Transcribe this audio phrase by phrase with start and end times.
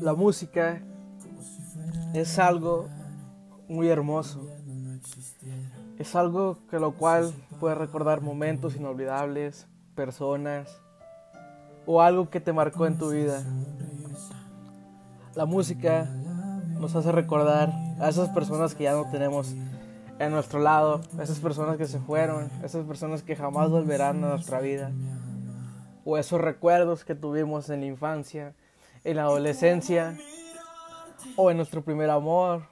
[0.00, 0.80] La música
[2.14, 2.88] es algo
[3.68, 4.46] muy hermoso.
[5.98, 10.80] Es algo que lo cual puede recordar momentos inolvidables, personas
[11.86, 13.42] o algo que te marcó en tu vida.
[15.34, 16.04] La música
[16.78, 19.54] nos hace recordar a esas personas que ya no tenemos
[20.18, 24.60] en nuestro lado, esas personas que se fueron, esas personas que jamás volverán a nuestra
[24.60, 24.90] vida,
[26.04, 28.54] o esos recuerdos que tuvimos en la infancia,
[29.08, 30.18] en la adolescencia,
[31.36, 32.62] o en nuestro primer amor,